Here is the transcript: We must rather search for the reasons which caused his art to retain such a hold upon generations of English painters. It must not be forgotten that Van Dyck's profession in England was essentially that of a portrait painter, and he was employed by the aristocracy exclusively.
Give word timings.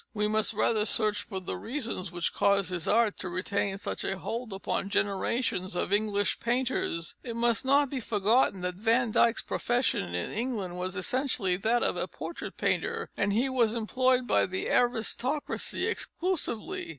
We 0.15 0.27
must 0.27 0.53
rather 0.55 0.83
search 0.85 1.21
for 1.21 1.39
the 1.39 1.57
reasons 1.57 2.11
which 2.11 2.33
caused 2.33 2.71
his 2.71 2.87
art 2.87 3.17
to 3.19 3.29
retain 3.29 3.77
such 3.77 4.03
a 4.03 4.17
hold 4.17 4.51
upon 4.51 4.89
generations 4.89 5.75
of 5.75 5.93
English 5.93 6.39
painters. 6.39 7.17
It 7.21 7.35
must 7.35 7.63
not 7.65 7.91
be 7.91 7.99
forgotten 7.99 8.61
that 8.61 8.73
Van 8.73 9.11
Dyck's 9.11 9.43
profession 9.43 10.15
in 10.15 10.31
England 10.31 10.79
was 10.79 10.95
essentially 10.97 11.55
that 11.57 11.83
of 11.83 11.97
a 11.97 12.07
portrait 12.07 12.57
painter, 12.57 13.11
and 13.15 13.31
he 13.31 13.47
was 13.47 13.75
employed 13.75 14.25
by 14.25 14.47
the 14.47 14.71
aristocracy 14.71 15.85
exclusively. 15.85 16.89